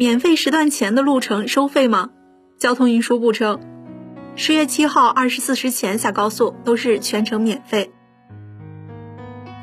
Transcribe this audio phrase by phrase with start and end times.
[0.00, 2.08] 免费时段前的路程收费吗？
[2.58, 3.60] 交通运输部称，
[4.34, 7.92] 十月七号二十四时前下高速都是全程免费。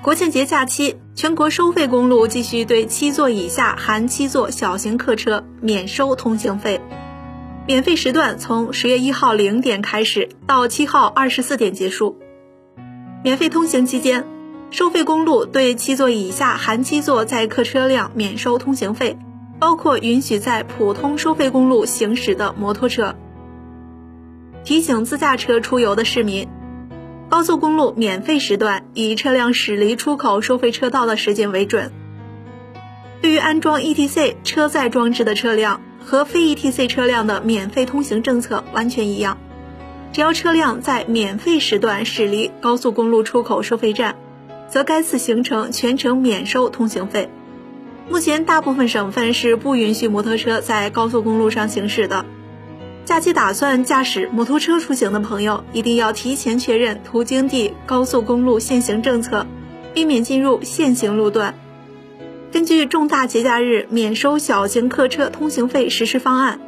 [0.03, 6.79] 国庆节假期，全国收费公路继续对七座以下含七座小型客车免收通行费。
[7.65, 12.15] 免费时段从十月一号零点开始，到七号二十四点结束。
[13.23, 14.23] 免费通行期间，
[14.69, 19.17] 收费公路对七座以下含七座载客车辆免收通行费，
[19.59, 23.15] 包括允许在普通收费公路行驶的摩托车。
[24.63, 26.47] 提醒自驾车出游的市民。
[27.29, 31.91] 高速公路免费时段以车辆驶离出口收费车道的时间为准。
[33.21, 39.37] 对于安装 ETC 车载装置的车辆和非 ETC 车辆的免费通行政策完全一样，
[40.13, 44.15] 只要车辆在免费时段驶离高速公路出口收费站，
[44.69, 47.29] 则该次行程全程免收通行费。
[48.09, 52.25] 目前，大部分省份是不允许摩托车在高速公路上行驶的。
[53.03, 59.45] 假期打算驾驶摩托车出行的朋友，一定要提前确认途经地高速公路限行政策，
[59.93, 61.53] 避免进入限行路段。
[62.51, 66.59] 根据重大节假日免收小型客车通行费实施方案，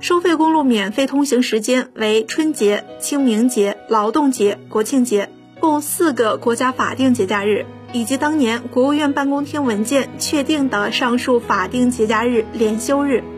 [0.00, 7.64] 收费公路免费通行时间为春节、清明节、劳动节、国庆节共四个国家法定节假日，
[7.94, 13.33] 以及当年国务院办公厅文件确定的上述法定节假日连休日。